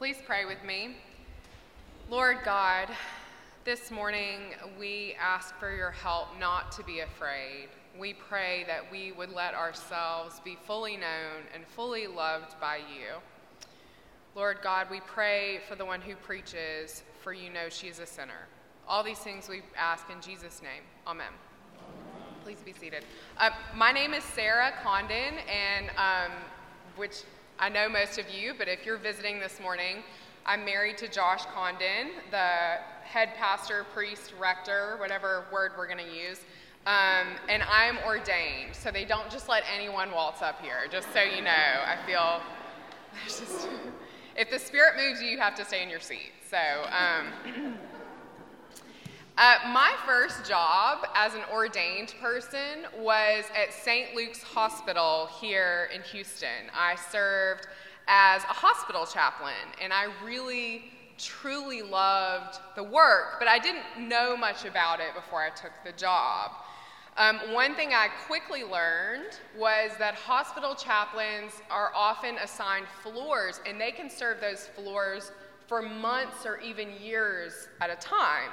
[0.00, 0.96] Please pray with me.
[2.08, 2.88] Lord God,
[3.66, 7.68] this morning we ask for your help not to be afraid.
[7.98, 13.20] We pray that we would let ourselves be fully known and fully loved by you.
[14.34, 18.06] Lord God, we pray for the one who preaches, for you know she is a
[18.06, 18.48] sinner.
[18.88, 20.82] All these things we ask in Jesus' name.
[21.06, 21.34] Amen.
[22.42, 23.04] Please be seated.
[23.36, 26.32] Uh, my name is Sarah Condon, and um,
[26.96, 27.16] which
[27.60, 29.96] I know most of you, but if you're visiting this morning,
[30.46, 36.10] I'm married to Josh Condon, the head pastor, priest, rector, whatever word we're going to
[36.10, 36.40] use.
[36.86, 41.20] Um, and I'm ordained, so they don't just let anyone waltz up here, just so
[41.20, 41.50] you know.
[41.50, 42.40] I feel
[43.26, 43.68] just,
[44.36, 46.32] if the Spirit moves you, you have to stay in your seat.
[46.48, 47.76] So, um,
[49.40, 54.14] Uh, my first job as an ordained person was at St.
[54.14, 56.68] Luke's Hospital here in Houston.
[56.78, 57.66] I served
[58.06, 64.36] as a hospital chaplain, and I really, truly loved the work, but I didn't know
[64.36, 66.50] much about it before I took the job.
[67.16, 73.80] Um, one thing I quickly learned was that hospital chaplains are often assigned floors, and
[73.80, 75.32] they can serve those floors
[75.66, 78.50] for months or even years at a time.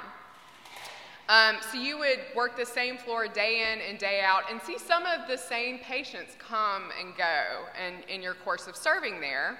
[1.28, 4.78] Um, so you would work the same floor day in and day out and see
[4.78, 7.44] some of the same patients come and go
[7.86, 9.58] in, in your course of serving there.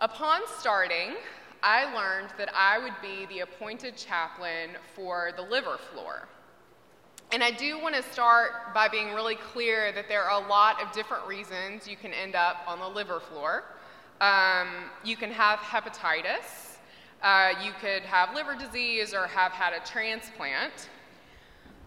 [0.00, 1.14] Upon starting,
[1.62, 6.28] I learned that I would be the appointed chaplain for the liver floor.
[7.32, 10.82] And I do want to start by being really clear that there are a lot
[10.82, 13.64] of different reasons you can end up on the liver floor.
[14.20, 14.68] Um,
[15.04, 16.73] you can have hepatitis,
[17.24, 20.90] uh, you could have liver disease or have had a transplant.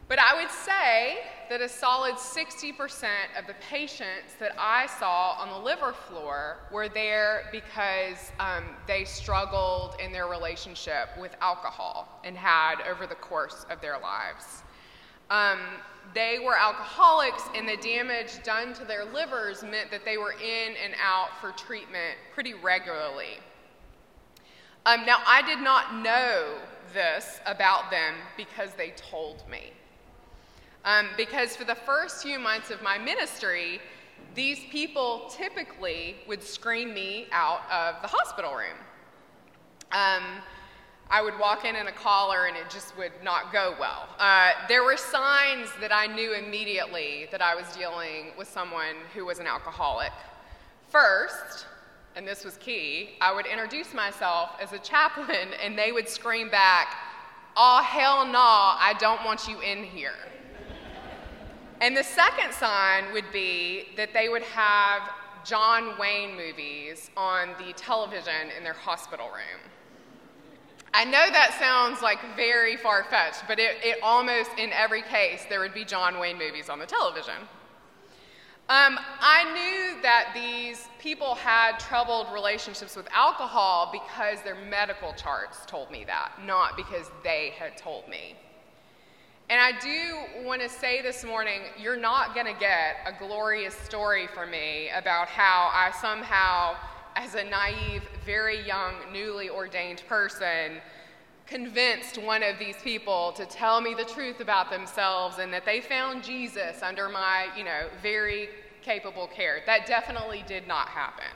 [0.10, 3.04] But I would say that a solid 60%
[3.38, 9.04] of the patients that I saw on the liver floor were there because um, they
[9.04, 14.64] struggled in their relationship with alcohol and had over the course of their lives.
[15.30, 15.60] Um,
[16.16, 20.74] they were alcoholics, and the damage done to their livers meant that they were in
[20.84, 23.40] and out for treatment pretty regularly.
[24.88, 26.60] Um, now, I did not know
[26.94, 29.74] this about them because they told me.
[30.86, 33.82] Um, because for the first few months of my ministry,
[34.34, 38.78] these people typically would screen me out of the hospital room.
[39.92, 40.24] Um,
[41.10, 44.08] I would walk in in a collar and it just would not go well.
[44.18, 49.26] Uh, there were signs that I knew immediately that I was dealing with someone who
[49.26, 50.14] was an alcoholic.
[50.88, 51.66] First,
[52.18, 56.50] and this was key, I would introduce myself as a chaplain, and they would scream
[56.50, 56.96] back,
[57.56, 60.18] Oh, hell no, I don't want you in here.
[61.80, 65.04] and the second sign would be that they would have
[65.46, 69.62] John Wayne movies on the television in their hospital room.
[70.94, 75.46] I know that sounds like very far fetched, but it, it, almost in every case
[75.50, 77.36] there would be John Wayne movies on the television.
[78.70, 85.60] Um, I knew that these people had troubled relationships with alcohol because their medical charts
[85.66, 88.36] told me that, not because they had told me.
[89.50, 93.74] And I do want to say this morning you're not going to get a glorious
[93.74, 96.76] story from me about how I somehow,
[97.16, 100.82] as a naive, very young, newly ordained person,
[101.48, 105.80] convinced one of these people to tell me the truth about themselves and that they
[105.80, 108.50] found Jesus under my, you know, very
[108.82, 109.62] capable care.
[109.66, 111.32] That definitely did not happen.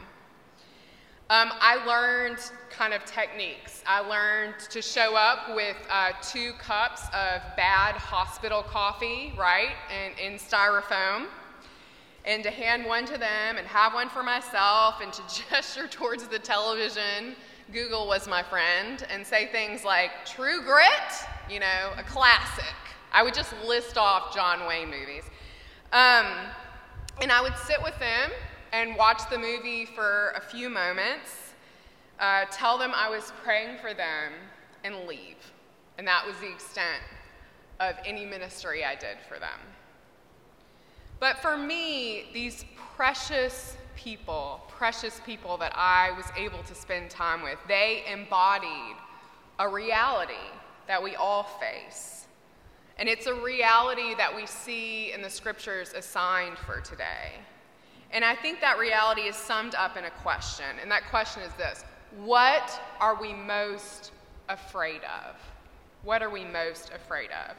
[1.30, 2.40] Um, I learned
[2.70, 3.84] kind of techniques.
[3.88, 10.20] I learned to show up with uh, two cups of bad hospital coffee, right, and
[10.20, 11.28] in styrofoam,
[12.26, 16.28] and to hand one to them and have one for myself and to gesture towards
[16.28, 17.38] the television
[17.72, 20.88] Google was my friend and say things like True Grit,
[21.50, 22.76] you know, a classic.
[23.14, 25.24] I would just list off John Wayne movies.
[25.94, 26.26] Um,
[27.22, 28.32] and I would sit with them
[28.74, 31.54] and watch the movie for a few moments,
[32.20, 34.34] uh, tell them I was praying for them,
[34.84, 35.38] and leave.
[35.98, 37.02] And that was the extent
[37.80, 39.60] of any ministry I did for them.
[41.20, 42.66] But for me, these
[42.96, 48.96] precious people, precious people that I was able to spend time with, they embodied
[49.60, 50.34] a reality
[50.88, 52.26] that we all face.
[52.98, 57.40] And it's a reality that we see in the scriptures assigned for today.
[58.12, 60.66] And I think that reality is summed up in a question.
[60.82, 61.84] And that question is this
[62.18, 64.12] What are we most
[64.50, 65.36] afraid of?
[66.04, 67.56] What are we most afraid of?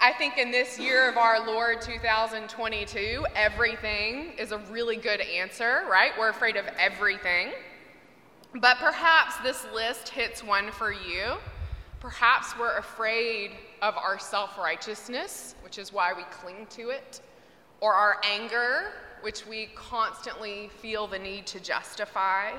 [0.00, 5.84] I think in this year of our Lord 2022, everything is a really good answer,
[5.90, 6.12] right?
[6.18, 7.52] We're afraid of everything.
[8.54, 11.36] But perhaps this list hits one for you.
[12.00, 17.20] Perhaps we're afraid of our self righteousness, which is why we cling to it,
[17.80, 18.92] or our anger,
[19.22, 22.50] which we constantly feel the need to justify.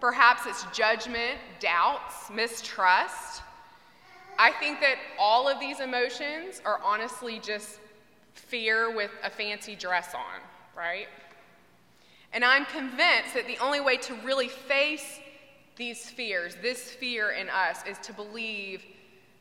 [0.00, 3.42] Perhaps it's judgment, doubts, mistrust.
[4.42, 7.78] I think that all of these emotions are honestly just
[8.32, 10.40] fear with a fancy dress on,
[10.74, 11.08] right?
[12.32, 15.20] And I'm convinced that the only way to really face
[15.76, 18.82] these fears, this fear in us, is to believe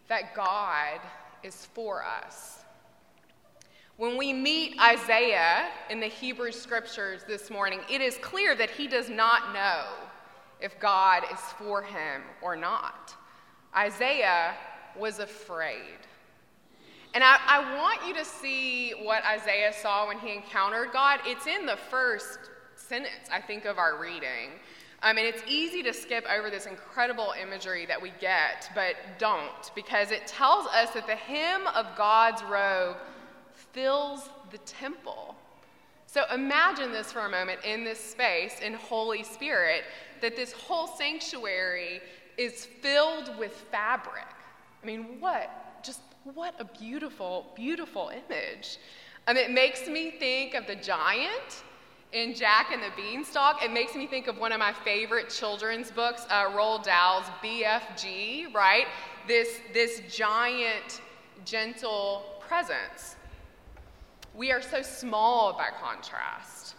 [0.09, 0.99] that God
[1.43, 2.59] is for us.
[3.95, 8.85] When we meet Isaiah in the Hebrew scriptures this morning, it is clear that he
[8.89, 9.85] does not know
[10.59, 13.15] if God is for him or not.
[13.73, 14.55] Isaiah
[14.97, 15.97] was afraid.
[17.13, 21.19] And I, I, want you to see what Isaiah saw when he encountered God.
[21.25, 22.37] It's in the first
[22.75, 24.51] sentence, I think, of our reading.
[25.01, 29.71] I mean, it's easy to skip over this incredible imagery that we get, but don't,
[29.73, 32.97] because it tells us that the hem of God's robe
[33.53, 35.35] fills the temple.
[36.05, 39.83] So imagine this for a moment in this space in Holy Spirit,
[40.21, 42.01] that this whole sanctuary
[42.37, 44.25] is filled with fabric.
[44.81, 45.83] I mean, what?
[45.83, 48.77] Just what a beautiful, beautiful image.
[49.27, 51.63] Um, it makes me think of the giant
[52.11, 53.63] in Jack and the Beanstalk.
[53.63, 58.53] It makes me think of one of my favorite children's books, uh, Roald Dahl's BFG,
[58.53, 58.87] right?
[59.27, 61.01] This, this giant,
[61.45, 63.15] gentle presence.
[64.33, 66.75] We are so small by contrast.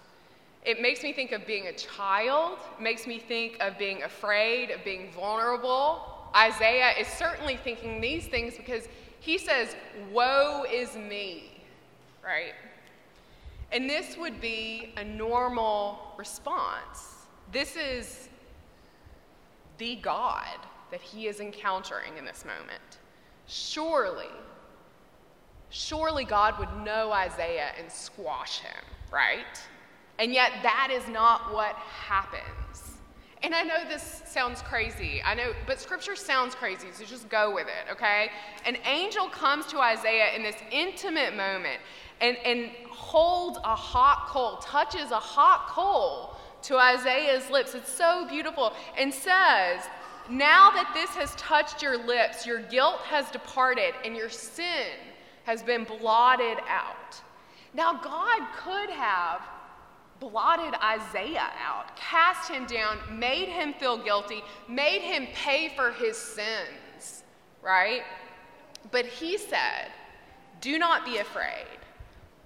[0.64, 4.84] It makes me think of being a child, makes me think of being afraid, of
[4.84, 6.19] being vulnerable.
[6.34, 8.88] Isaiah is certainly thinking these things because
[9.20, 9.74] he says,
[10.12, 11.62] Woe is me,
[12.24, 12.54] right?
[13.72, 17.26] And this would be a normal response.
[17.52, 18.28] This is
[19.78, 20.58] the God
[20.90, 22.98] that he is encountering in this moment.
[23.46, 24.30] Surely,
[25.70, 29.60] surely God would know Isaiah and squash him, right?
[30.18, 32.98] And yet, that is not what happens.
[33.42, 35.22] And I know this sounds crazy.
[35.24, 38.30] I know, but scripture sounds crazy, so just go with it, okay?
[38.66, 41.80] An angel comes to Isaiah in this intimate moment
[42.20, 47.74] and, and holds a hot coal, touches a hot coal to Isaiah's lips.
[47.74, 49.88] It's so beautiful and says,
[50.28, 54.92] Now that this has touched your lips, your guilt has departed and your sin
[55.44, 57.20] has been blotted out.
[57.72, 59.40] Now, God could have
[60.20, 66.16] blotted Isaiah out, cast him down, made him feel guilty, made him pay for his
[66.16, 67.24] sins,
[67.62, 68.02] right?
[68.90, 69.88] But he said,
[70.60, 71.66] Do not be afraid.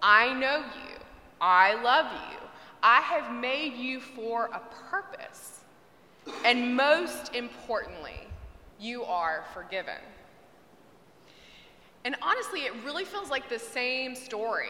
[0.00, 0.96] I know you.
[1.40, 2.38] I love you.
[2.82, 4.60] I have made you for a
[4.90, 5.60] purpose.
[6.44, 8.28] And most importantly,
[8.78, 10.00] you are forgiven.
[12.04, 14.68] And honestly, it really feels like the same story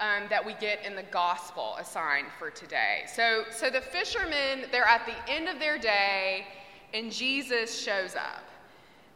[0.00, 3.04] um, that we get in the gospel assigned for today.
[3.06, 6.46] So, so the fishermen, they're at the end of their day,
[6.92, 8.44] and Jesus shows up.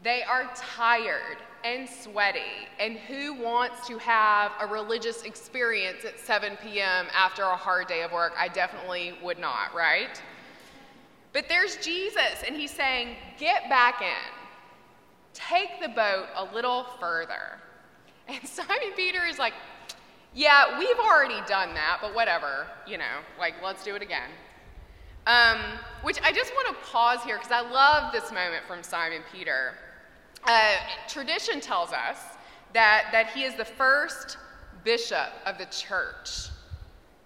[0.03, 6.57] They are tired and sweaty, and who wants to have a religious experience at 7
[6.63, 7.07] p.m.
[7.13, 8.33] after a hard day of work?
[8.39, 10.23] I definitely would not, right?
[11.33, 14.33] But there's Jesus, and he's saying, Get back in.
[15.35, 17.59] Take the boat a little further.
[18.29, 19.55] And Simon Peter is like,
[20.39, 24.31] Yeah, we've already done that, but whatever, you know, like, let's do it again.
[25.27, 25.59] Um,
[26.03, 29.75] which I just want to pause here because I love this moment from Simon Peter.
[30.45, 30.75] Uh,
[31.09, 32.19] tradition tells us
[32.73, 34.39] that, that he is the first
[34.85, 36.51] bishop of the church.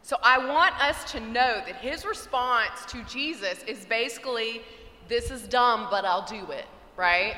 [0.01, 4.63] So I want us to know that his response to Jesus is basically,
[5.07, 6.65] This is dumb, but I'll do it,
[6.97, 7.37] right?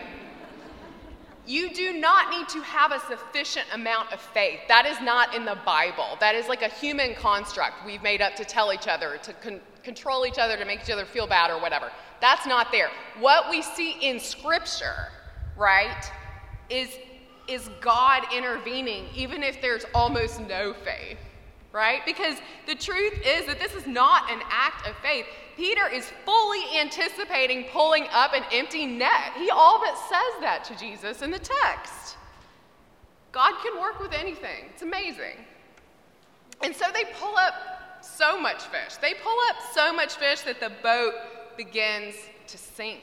[1.47, 4.61] You do not need to have a sufficient amount of faith.
[4.69, 6.17] That is not in the Bible.
[6.21, 9.61] That is like a human construct we've made up to tell each other, to con-
[9.83, 11.91] control each other, to make each other feel bad or whatever.
[12.21, 12.89] That's not there.
[13.21, 15.11] What we see in Scripture
[15.57, 16.11] right,
[16.69, 16.89] is,
[17.49, 21.19] is God intervening, even if there's almost no faith,
[21.73, 22.01] right?
[22.07, 22.37] Because
[22.67, 25.27] the truth is that this is not an act of faith.
[25.57, 29.33] Peter is fully anticipating pulling up an empty net.
[29.37, 32.17] He all but says that to Jesus in the text.
[33.33, 35.45] God can work with anything, it's amazing.
[36.63, 37.55] And so they pull up
[38.01, 38.97] so much fish.
[39.01, 41.15] They pull up so much fish that the boat
[41.57, 42.15] begins
[42.47, 43.01] to sink.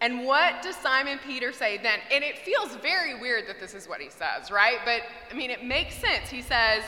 [0.00, 2.00] And what does Simon Peter say then?
[2.12, 4.78] And it feels very weird that this is what he says, right?
[4.84, 6.28] But I mean, it makes sense.
[6.28, 6.82] He says,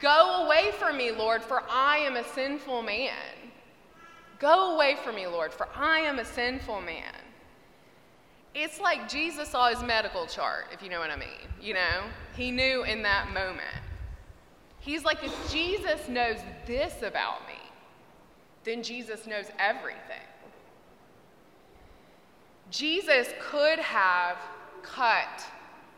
[0.00, 3.12] Go away from me, Lord, for I am a sinful man.
[4.38, 7.14] Go away from me, Lord, for I am a sinful man.
[8.54, 11.48] It's like Jesus saw his medical chart, if you know what I mean.
[11.60, 12.04] You know,
[12.36, 13.82] he knew in that moment.
[14.80, 16.36] He's like, if Jesus knows
[16.66, 17.58] this about me,
[18.64, 19.98] then Jesus knows everything.
[22.70, 24.36] Jesus could have
[24.82, 25.44] cut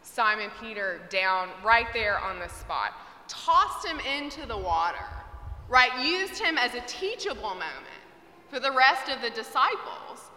[0.02, 2.92] Simon Peter down right there on the spot,
[3.28, 5.04] tossed him into the water,
[5.68, 5.90] right?
[6.04, 7.95] Used him as a teachable moment
[8.48, 10.30] for the rest of the disciples.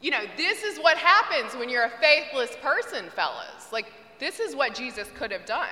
[0.00, 3.72] You know, this is what happens when you're a faithless person, fellas.
[3.72, 5.68] Like, this is what Jesus could have done.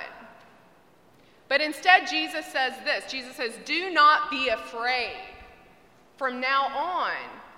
[1.49, 5.19] But instead, Jesus says this Jesus says, Do not be afraid.
[6.17, 7.13] From now on,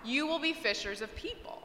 [0.05, 1.63] you will be fishers of people.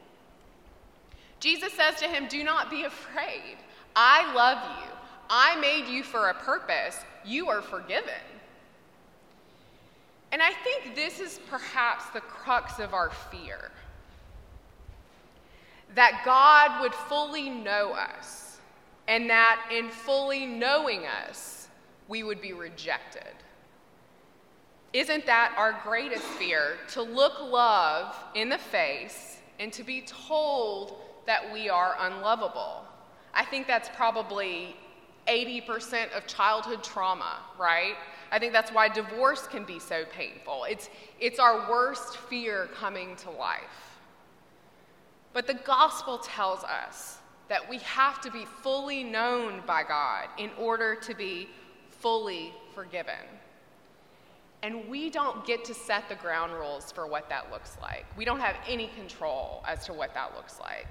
[1.40, 3.56] Jesus says to him, Do not be afraid.
[3.96, 4.90] I love you.
[5.28, 6.98] I made you for a purpose.
[7.24, 8.12] You are forgiven.
[10.32, 13.70] And I think this is perhaps the crux of our fear
[15.94, 18.58] that God would fully know us,
[19.08, 21.68] and that in fully knowing us,
[22.06, 23.34] we would be rejected.
[24.92, 26.76] Isn't that our greatest fear?
[26.92, 30.96] To look love in the face and to be told
[31.26, 32.84] that we are unlovable.
[33.34, 34.76] I think that's probably
[35.28, 37.94] 80% of childhood trauma, right?
[38.30, 40.64] I think that's why divorce can be so painful.
[40.64, 43.98] It's, it's our worst fear coming to life.
[45.32, 47.18] But the gospel tells us
[47.48, 51.48] that we have to be fully known by God in order to be
[51.90, 53.26] fully forgiven.
[54.62, 58.04] And we don't get to set the ground rules for what that looks like.
[58.16, 60.86] We don't have any control as to what that looks like.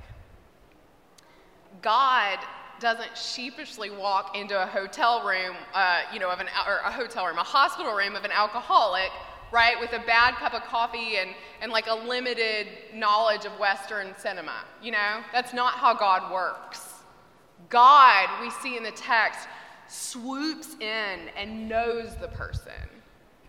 [1.81, 2.39] God
[2.79, 7.25] doesn't sheepishly walk into a hotel room, uh, you know, of an or a hotel
[7.25, 9.12] room, a hospital room of an alcoholic,
[9.51, 11.31] right, with a bad cup of coffee and
[11.62, 14.63] and like a limited knowledge of Western cinema.
[14.81, 16.93] You know, that's not how God works.
[17.69, 19.48] God, we see in the text,
[19.88, 22.71] swoops in and knows the person,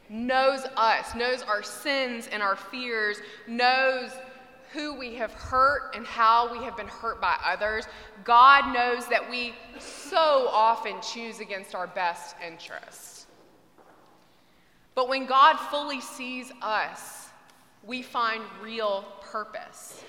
[0.08, 4.10] knows us, knows our sins and our fears, knows
[4.72, 7.86] who we have hurt and how we have been hurt by others,
[8.24, 13.26] God knows that we so often choose against our best interests.
[14.94, 17.28] But when God fully sees us,
[17.84, 20.04] we find real purpose.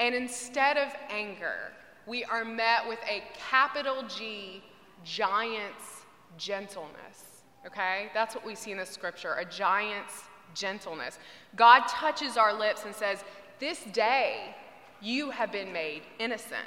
[0.00, 1.72] And instead of anger,
[2.06, 4.62] we are met with a capital G,
[5.04, 6.02] giant's
[6.36, 7.42] gentleness.
[7.66, 8.08] Okay?
[8.12, 10.24] That's what we see in the scripture a giant's
[10.54, 11.18] gentleness.
[11.56, 13.24] God touches our lips and says,
[13.62, 14.56] this day,
[15.00, 16.66] you have been made innocent.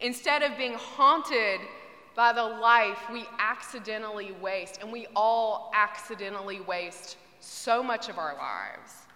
[0.00, 1.60] Instead of being haunted
[2.14, 8.34] by the life we accidentally waste, and we all accidentally waste so much of our
[8.34, 9.06] lives,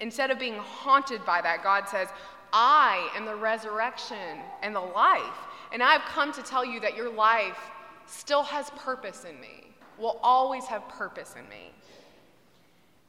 [0.00, 2.08] instead of being haunted by that, God says,
[2.52, 5.38] I am the resurrection and the life.
[5.72, 7.70] And I've come to tell you that your life
[8.06, 11.70] still has purpose in me, will always have purpose in me.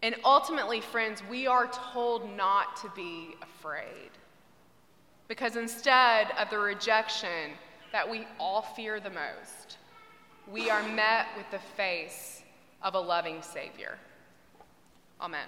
[0.01, 4.11] And ultimately, friends, we are told not to be afraid.
[5.27, 7.51] Because instead of the rejection
[7.91, 9.77] that we all fear the most,
[10.51, 12.43] we are met with the face
[12.81, 13.97] of a loving Savior.
[15.21, 15.47] Amen.